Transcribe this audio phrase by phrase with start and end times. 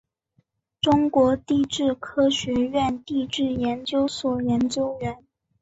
[0.81, 5.23] 中国地质科学院地质研究所研究员。